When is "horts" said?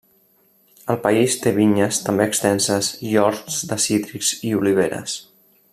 3.25-3.61